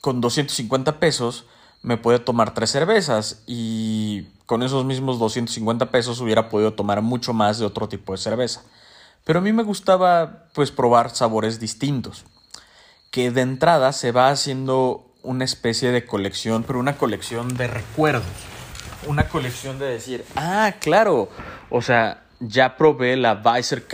[0.00, 1.44] con 250 pesos
[1.82, 7.32] me podía tomar tres cervezas y con esos mismos 250 pesos hubiera podido tomar mucho
[7.34, 8.62] más de otro tipo de cerveza.
[9.26, 12.24] Pero a mí me gustaba pues probar sabores distintos,
[13.10, 18.24] que de entrada se va haciendo una especie de colección, pero una colección de recuerdos,
[19.08, 21.28] una colección de decir, ah, claro,
[21.70, 23.84] o sea, ya probé la Weisser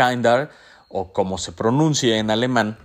[0.90, 2.77] o como se pronuncia en alemán,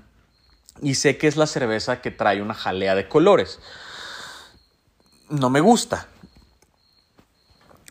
[0.82, 3.60] y sé que es la cerveza que trae una jalea de colores.
[5.30, 6.08] No me gusta,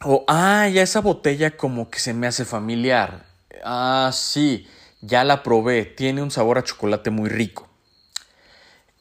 [0.03, 3.25] o, ah, ya esa botella como que se me hace familiar.
[3.68, 4.68] Ah, sí,
[5.00, 7.68] ya la probé, tiene un sabor a chocolate muy rico.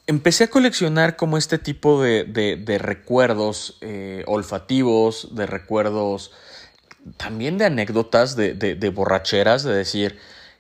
[0.07, 6.31] Empecé a coleccionar como este tipo de, de, recuerdos eh, olfativos, de recuerdos
[7.17, 10.17] también de anécdotas, de, de, borracheras, de decir,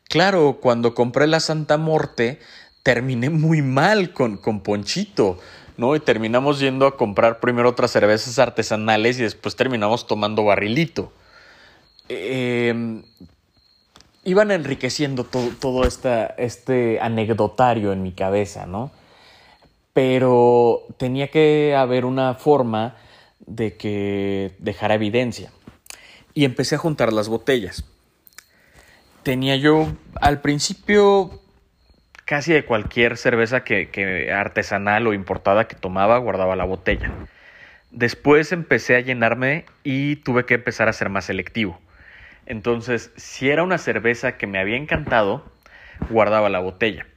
[0.07, 2.39] claro, cuando compré la Santa Morte
[2.83, 5.39] terminé muy mal con, con Ponchito.
[5.77, 5.95] ¿no?
[5.95, 11.11] Y terminamos yendo a comprar primero otras cervezas artesanales y después terminamos tomando barrilito.
[12.07, 13.03] Em,
[14.25, 18.91] iban enriqueciendo todo, este anecdotario en mi cabeza, ¿no?
[19.93, 22.95] Pero tenía que haber una forma
[23.39, 25.51] de que dejara evidencia.
[26.33, 27.85] Y empecé a juntar las botellas.
[29.23, 29.87] Tenía yo
[30.19, 31.39] al principio
[32.25, 37.11] casi de cualquier cerveza que, artesanal o importada que tomaba, guardaba la botella.
[37.91, 41.79] Después empecé a llenarme y tuve que empezar a ser más selectivo.
[42.45, 45.45] Entonces, si era una cerveza que me había encantado,
[46.09, 47.07] guardaba la botella.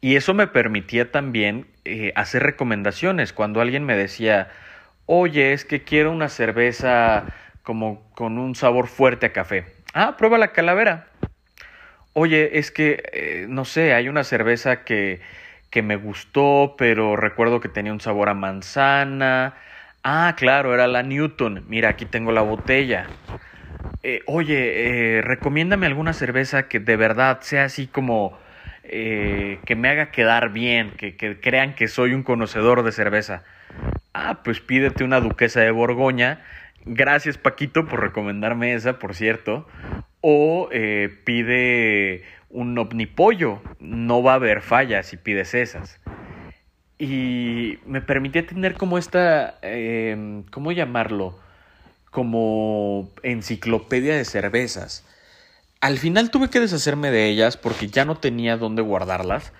[0.00, 3.32] Y eso me permitía también eh, hacer recomendaciones.
[3.32, 4.48] Cuando alguien me decía,
[5.06, 7.26] oye, es que quiero una cerveza
[7.62, 9.66] como con un sabor fuerte a café.
[9.94, 11.08] Ah, prueba la calavera
[12.18, 15.20] oye, es que, eh, no sé, hay una cerveza que,
[15.68, 19.54] que me gustó, pero recuerdo que tenía un sabor a manzana.
[20.02, 21.64] Ah, claro, era la Newton.
[21.68, 23.10] Mira, aquí tengo la botella.
[24.08, 28.38] Eh, oye, eh, recomiéndame alguna cerveza que de verdad sea así como
[28.84, 33.42] eh, que me haga quedar bien, que, que, crean que soy un conocedor de cerveza.
[34.14, 36.40] Ah, pues pídete una duquesa de Borgoña.
[36.84, 39.66] Gracias Paquito por recomendarme esa, por cierto
[40.20, 40.68] o
[41.24, 43.60] pide un omnipollo.
[43.80, 46.00] No va a haber fallas si pides esas.
[46.96, 51.44] Y me permitía tener como esta, em, ¿cómo llamarlo?
[52.16, 55.04] Como enciclopedia de cervezas.
[55.82, 59.52] Al final tuve que deshacerme de ellas porque ya no tenía dónde guardarlas.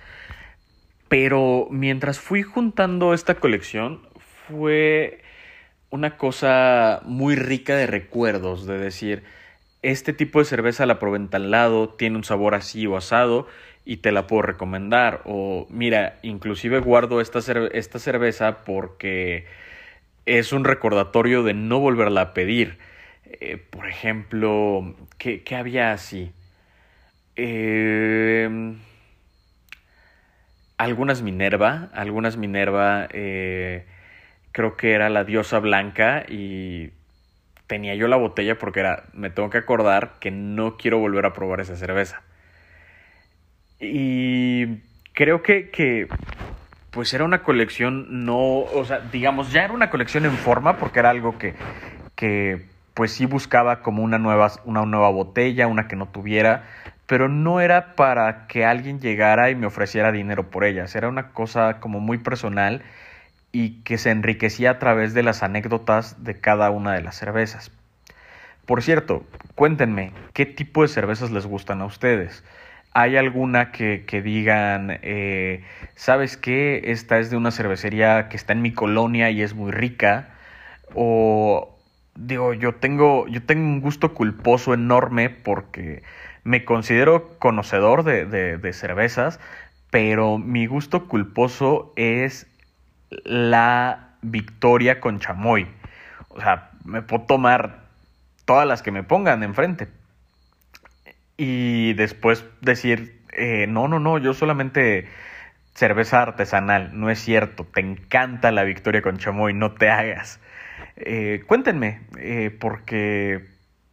[1.10, 4.00] Pero mientras fui juntando esta colección,
[4.48, 5.20] fue
[5.90, 9.22] una cosa muy rica de recuerdos, de decir,
[9.82, 13.48] este tipo de cerveza la probé en tal lado, tiene un sabor así o asado
[13.84, 15.20] y te la puedo recomendar.
[15.26, 17.40] O mira, inclusive guardo esta,
[17.72, 19.44] esta cerveza porque
[20.26, 22.78] es un recordatorio de no volverla a pedir.
[23.24, 26.32] Eh, por ejemplo, ¿qué, ¿qué, había así?
[27.36, 28.76] Eh,
[30.78, 33.86] algunas Minerva, algunas Minerva, eh,
[34.52, 36.90] creo que era la diosa blanca y
[37.66, 41.32] tenía yo la botella porque era, me tengo que acordar que no quiero volver a
[41.32, 42.22] probar esa cerveza.
[43.78, 44.78] Y
[45.12, 46.08] creo que, que
[46.96, 50.98] pues era una colección no, o sea, digamos, ya era una colección en forma porque
[50.98, 51.54] era algo que,
[52.14, 56.64] que pues sí buscaba como una nueva, una nueva botella, una que no tuviera,
[57.06, 61.32] pero no era para que alguien llegara y me ofreciera dinero por ellas, era una
[61.32, 62.82] cosa como muy personal
[63.52, 67.70] y que se enriquecía a través de las anécdotas de cada una de las cervezas.
[68.64, 69.22] Por cierto,
[69.54, 72.42] cuéntenme, ¿qué tipo de cervezas les gustan a ustedes?
[72.98, 75.62] ¿Hay alguna que, digan, eh,
[75.96, 79.70] sabes qué, esta es de una cervecería que está en mi colonia y es muy
[79.70, 80.30] rica?
[80.94, 81.76] O
[82.14, 86.04] digo, yo tengo, yo tengo un gusto culposo enorme porque
[86.42, 89.40] me considero conocedor de, cervezas,
[89.90, 92.46] pero mi gusto culposo es
[93.10, 95.68] la victoria con chamoy.
[96.30, 97.80] O sea, me puedo tomar
[98.46, 99.88] todas las que me pongan enfrente.
[101.36, 105.06] Y después decir, eh, no, no, no, yo solamente
[105.74, 106.98] cerveza artesanal.
[106.98, 110.40] No es cierto, te encanta la victoria con chamoy, no te hagas.
[110.96, 113.44] Eh, cuéntenme, eh, porque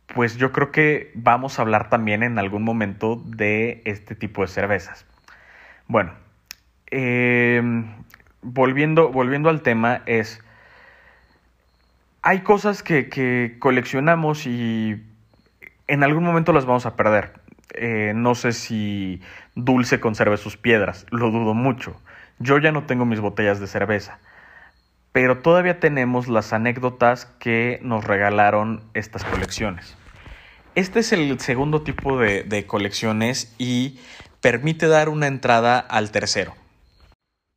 [0.08, 4.48] pues yo creo que vamos a hablar también en algún momento de este tipo de
[4.48, 5.06] cervezas.
[5.88, 6.14] Bueno,
[6.92, 7.86] em,
[8.42, 10.42] volviendo, volviendo al tema es,
[12.22, 15.04] hay cosas que, coleccionamos y
[15.88, 17.34] en algún momento las vamos a perder.
[17.74, 19.22] Eh, no sé si
[19.56, 22.00] Dulce conserve sus piedras, lo dudo mucho.
[22.40, 24.20] Yo ya no tengo mis botellas de cerveza,
[25.12, 29.96] pero todavía tenemos las anécdotas que nos regalaron estas colecciones.
[30.76, 34.00] Este es el segundo tipo de, colecciones y
[34.42, 36.56] permite dar una entrada al tercero.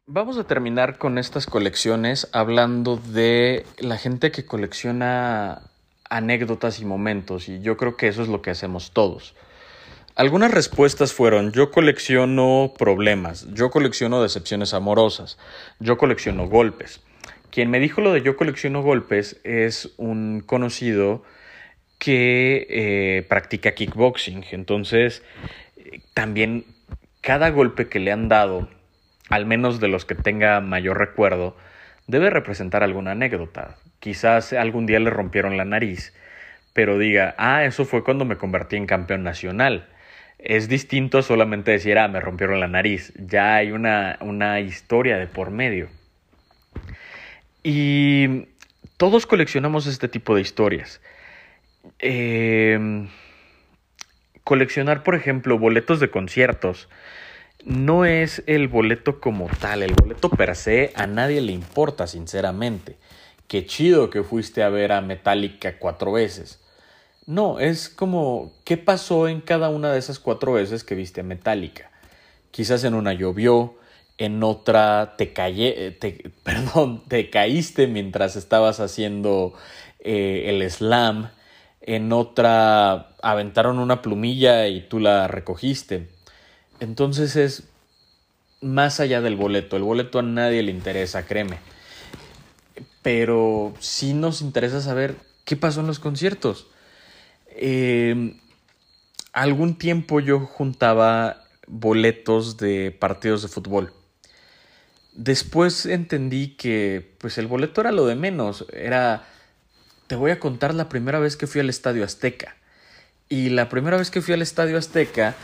[0.06, 5.62] Vamos a terminar con estas colecciones hablando de la gente que colecciona
[6.10, 9.34] anécdotas y momentos y yo creo que eso es lo que hacemos todos.
[10.14, 15.38] Algunas respuestas fueron yo colecciono problemas, yo colecciono decepciones amorosas,
[15.78, 17.02] yo colecciono golpes.
[17.50, 21.22] Quien me dijo lo de yo colecciono golpes es un conocido
[21.98, 24.44] que eh, practica kickboxing.
[24.52, 25.22] Entonces,
[26.14, 26.64] también
[27.20, 28.68] cada golpe que le han dado,
[29.28, 31.56] al menos de los que tenga mayor recuerdo,
[32.06, 33.76] debe representar alguna anécdota.
[34.06, 36.14] Quizás algún día le rompieron la nariz,
[36.72, 39.88] pero diga, ah, eso fue cuando me convertí en campeón nacional.
[40.38, 43.12] Es distinto solamente decir, ah, me rompieron la nariz.
[43.16, 45.88] Ya hay una, una historia de por medio.
[47.64, 48.46] Y
[48.96, 51.00] todos coleccionamos este tipo de historias.
[51.98, 53.08] Em,
[54.44, 56.88] coleccionar, por ejemplo, boletos de conciertos
[57.64, 62.98] no es el boleto como tal, el boleto per se a nadie le importa, sinceramente.
[63.48, 66.60] Qué chido que fuiste a ver a Metallica cuatro veces.
[67.26, 71.24] No, es como, ¿qué pasó en cada una de esas cuatro veces que viste a
[71.24, 71.90] Metallica?
[72.50, 73.74] Quizás en una llovió,
[74.18, 79.54] en otra te te, perdón, te caíste mientras estabas haciendo
[80.00, 81.30] eh, el slam,
[81.80, 86.08] en otra aventaron una plumilla y tú la recogiste.
[86.80, 87.64] Entonces es
[88.60, 89.76] más allá del boleto.
[89.76, 91.58] El boleto a nadie le interesa, créeme.
[93.06, 96.66] Pero sí nos interesa saber qué pasó en los conciertos.
[97.46, 98.40] Em,
[99.32, 103.92] algún tiempo yo juntaba boletos de partidos de fútbol.
[105.12, 109.22] Después entendí que pues el boleto era lo de menos, era
[110.08, 112.56] te voy a contar la primera vez que fui al Estadio Azteca.
[113.28, 115.36] Y la primera vez que fui al Estadio Azteca,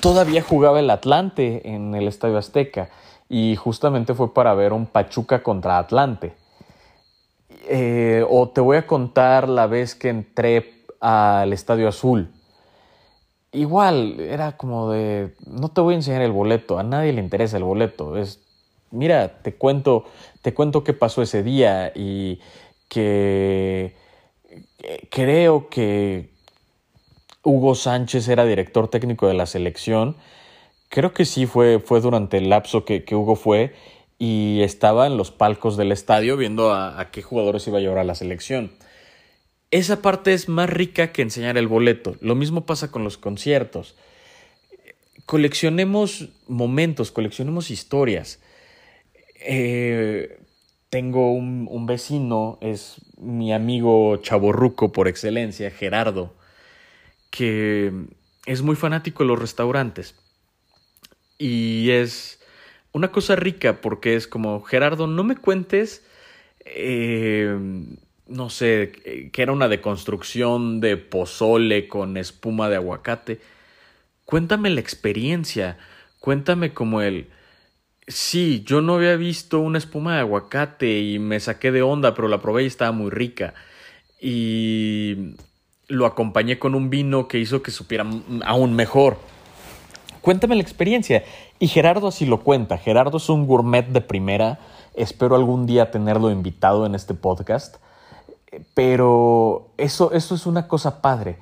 [0.00, 2.90] todavía jugaba el Atlante en el Estadio Azteca.
[3.28, 6.34] Y justamente fue para ver un Pachuca contra Atlante.
[7.68, 12.30] Eh, o te voy a contar la vez que entré al Estadio Azul.
[13.52, 17.56] Igual, era como de, no te voy a enseñar el boleto, a nadie le interesa
[17.56, 18.16] el boleto.
[18.16, 18.40] Es,
[18.90, 20.04] mira, te cuento,
[20.42, 22.40] te cuento qué pasó ese día y
[22.88, 23.96] que
[25.10, 26.30] creo que
[27.42, 30.16] Hugo Sánchez era director técnico de la selección
[30.88, 33.74] creo que sí fue, fue durante el lapso que, Hugo fue
[34.18, 38.04] y estaba en los palcos del estadio viendo a, qué jugadores iba a llevar a
[38.04, 38.72] la selección.
[39.70, 42.16] Esa parte es más rica que enseñar el boleto.
[42.20, 43.96] Lo mismo pasa con los conciertos.
[45.24, 48.40] Coleccionemos momentos, coleccionemos historias.
[49.40, 50.40] Eh,
[50.90, 56.34] tengo un, un, vecino, es mi amigo chaborruco por excelencia, Gerardo,
[57.30, 57.92] que
[58.46, 60.16] es muy fanático de los restaurantes.
[61.36, 62.37] Y es
[62.92, 66.04] una cosa rica porque es como, Gerardo, no me cuentes,
[66.64, 67.56] eh,
[68.26, 73.40] no sé, que era una deconstrucción de pozole con espuma de aguacate.
[74.24, 75.78] Cuéntame la experiencia,
[76.20, 77.28] cuéntame como el...
[78.06, 82.28] Sí, yo no había visto una espuma de aguacate y me saqué de onda, pero
[82.28, 83.54] la probé y estaba muy rica.
[84.20, 85.34] Y
[85.88, 88.06] lo acompañé con un vino que hizo que supiera
[88.44, 89.18] aún mejor.
[90.20, 91.24] Cuéntame la experiencia.
[91.58, 92.78] Y Gerardo así lo cuenta.
[92.78, 94.58] Gerardo es un gourmet de primera.
[94.94, 97.76] Espero algún día tenerlo invitado en este podcast.
[98.74, 101.38] Pero eso, eso es una cosa padre.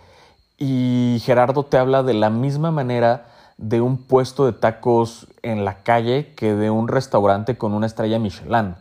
[0.59, 5.83] Y Gerardo te habla de la misma manera de un puesto de tacos en la
[5.83, 8.75] calle que de un restaurante con una estrella Michelin.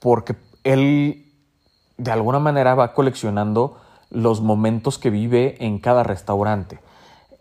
[0.00, 1.26] Porque él
[1.96, 3.78] de alguna manera va coleccionando
[4.10, 6.80] los momentos que vive en cada restaurante.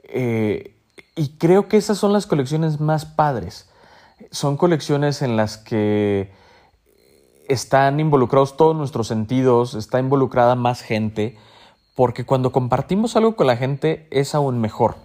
[0.03, 0.75] Eh,
[1.22, 3.69] y creo que esas son las colecciones más padres.
[4.32, 6.32] Son colecciones en las que
[7.47, 11.38] están involucrados todos nuestros sentidos, está involucrada más gente,
[11.93, 14.95] porque cuando compartimos algo con la gente es aún mejor.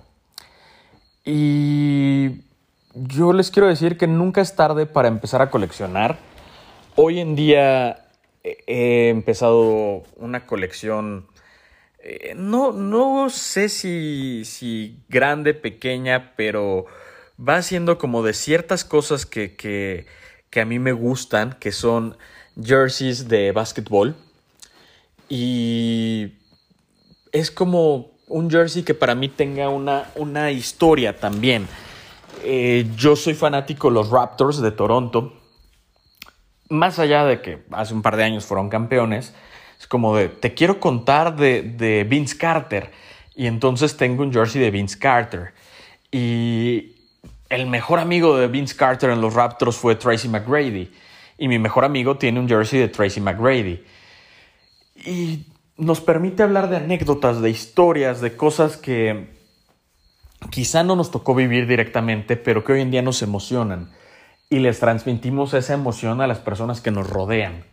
[1.22, 2.44] Y
[2.94, 6.16] yo les quiero decir que nunca es tarde para empezar a coleccionar.
[6.94, 8.06] Hoy en día
[8.42, 11.26] he empezado una colección
[12.08, 16.86] eh, no, no sé si, si grande, pequeña, pero
[17.36, 20.06] va siendo como de ciertas cosas que, que,
[20.48, 22.16] que a mí me gustan, que son
[22.62, 24.14] jerseys de básquetbol.
[25.28, 26.34] Y
[27.32, 31.66] es como un jersey que para mí tenga una, una historia también.
[32.44, 35.32] Eh, yo soy fanático de los Raptors de Toronto.
[36.68, 39.34] Más allá de que hace un par de años fueron campeones,
[39.78, 42.90] es como de, te quiero contar de, de Vince Carter.
[43.34, 45.52] Y entonces tengo un jersey de Vince Carter.
[46.10, 46.96] Y
[47.48, 50.90] el mejor amigo de Vince Carter en los Raptors fue Tracy McGrady.
[51.38, 53.84] Y mi mejor amigo tiene un jersey de Tracy McGrady.
[55.04, 55.46] Y
[55.76, 59.28] nos permite hablar de anécdotas, de historias, de cosas que
[60.50, 63.90] quizá no nos tocó vivir directamente, pero que hoy en día nos emocionan.
[64.48, 67.64] Y les transmitimos esa emoción a las personas que nos rodean.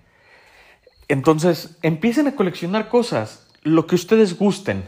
[1.08, 4.84] Entonces, empiecen a coleccionar cosas, lo que ustedes gusten.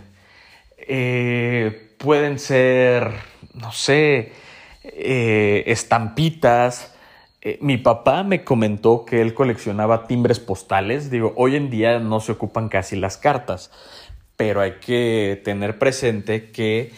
[0.78, 3.12] Eh, pueden ser,
[3.54, 4.34] no sé,
[4.84, 6.94] eh, estampitas.
[7.42, 11.10] Eh, mi papá me comentó que él coleccionaba timbres postales.
[11.10, 13.72] Digo, hoy en día no se ocupan casi las cartas,
[14.36, 16.92] pero hay que tener presente que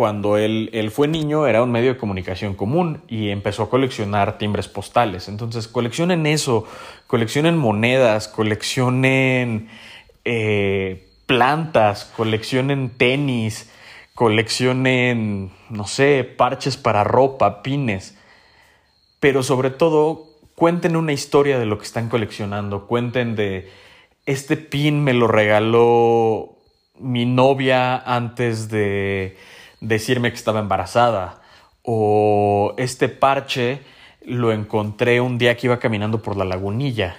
[0.00, 4.66] cuando él, fue niño era un medio de comunicación común y empezó a coleccionar timbres
[4.66, 5.28] postales.
[5.28, 6.64] Entonces coleccionen eso,
[7.06, 9.68] coleccionen monedas, coleccionen
[10.24, 13.70] eh, plantas, coleccionen tenis,
[14.14, 18.16] coleccionen, no sé, parches para ropa, pines.
[19.20, 22.86] Pero sobre todo, cuenten una historia de lo que están coleccionando.
[22.86, 23.68] Cuenten de,
[24.24, 26.56] este pin me lo regaló
[26.98, 29.36] mi novia antes de
[29.80, 31.40] decirme que estaba embarazada
[31.82, 33.80] o este parche
[34.24, 37.16] lo encontré un día que iba caminando por la lagunilla.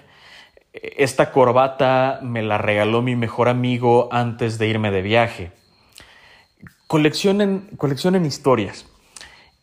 [0.74, 5.52] Esta corbata me la regaló mi mejor amigo antes de irme de viaje.
[6.88, 8.86] Coleccionen, coleccionen historias.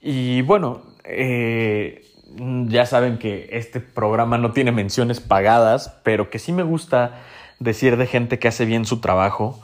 [0.01, 2.05] Y bueno, eh,
[2.67, 7.23] ya saben que este programa no tiene menciones pagadas, pero que sí me gusta
[7.59, 9.61] decir de gente que hace bien su trabajo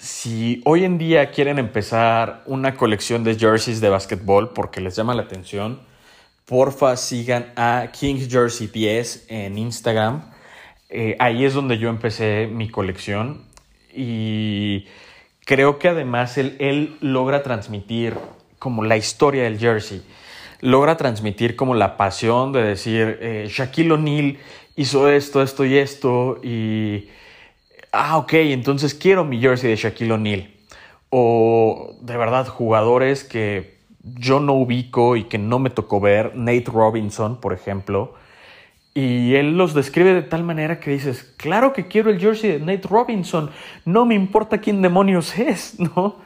[0.00, 5.14] si hoy en día quieren empezar una colección de jerseys de básquetbol porque les llama
[5.14, 5.78] la atención,
[6.46, 10.22] porfa sigan a King Jersey 10 en Instagram.
[10.88, 13.44] Eh, ahí es donde yo empecé mi colección
[13.94, 14.86] y
[15.44, 18.14] creo que además él, él logra transmitir
[18.58, 20.02] como la historia del jersey,
[20.62, 24.38] logra transmitir como la pasión de decir, eh, Shaquille O'Neal
[24.76, 27.10] hizo esto, esto y esto y
[27.92, 30.50] ah, ok, entonces quiero mi jersey de Shaquille O'Neal.
[31.10, 36.66] O de verdad jugadores que yo no ubico y que no me tocó ver, Nate
[36.66, 38.14] Robinson, por ejemplo.
[38.94, 42.60] Y él los describe de tal manera que dices, claro que quiero el jersey de
[42.60, 43.50] Nate Robinson,
[43.84, 46.16] no me importa quién demonios es, ¿no?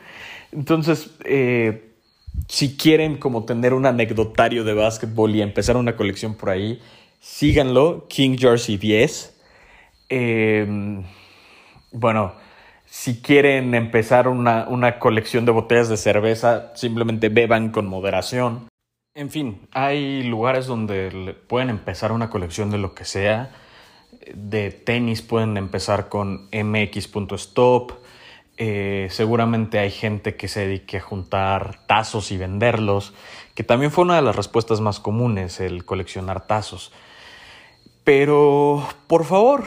[0.52, 1.90] Entonces, eh,
[2.48, 6.80] si quieren como tener un anecdotario de básquetbol y empezar una colección por ahí,
[7.20, 9.34] síganlo, King Jersey 10.
[10.08, 11.02] Em,
[11.94, 12.34] bueno,
[12.84, 18.68] si quieren empezar una, una colección de botellas de cerveza, simplemente beban con moderación.
[19.14, 23.52] En fin, hay lugares donde pueden empezar una colección de lo que sea.
[24.34, 27.92] De tenis pueden empezar con mx.stop.
[28.56, 33.14] Eh, seguramente hay gente que se dedique a juntar tazos y venderlos,
[33.54, 36.92] que también fue una de las respuestas más comunes, el coleccionar tazos.
[38.04, 39.64] Pero, por favor,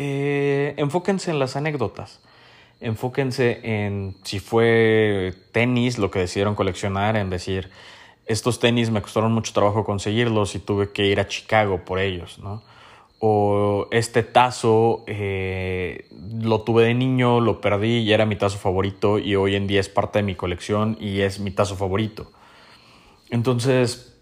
[0.00, 2.20] eh, enfóquense en las anécdotas.
[2.80, 7.68] Enfóquense en si fue tenis lo que decidieron coleccionar, en decir,
[8.24, 12.38] estos tenis me costaron mucho trabajo conseguirlos y tuve que ir a Chicago por ellos,
[12.38, 12.62] ¿no?
[13.18, 16.06] O este tazo eh,
[16.40, 19.80] lo tuve de niño, lo perdí y era mi tazo favorito y hoy en día
[19.80, 22.30] es parte de mi colección y es mi tazo favorito.
[23.30, 24.16] Entonces,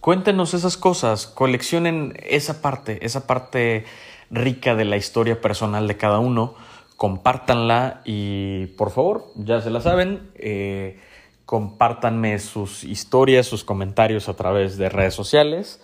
[0.00, 3.84] cuéntenos esas cosas, coleccionen esa parte, esa parte
[4.30, 6.54] rica de la historia personal de cada uno,
[6.96, 10.98] compártanla y por favor, ya se la saben, eh,
[11.44, 15.80] compártanme sus historias, sus comentarios a través de redes sociales.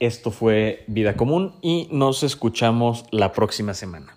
[0.00, 4.16] Esto fue Vida Común y nos escuchamos la próxima semana.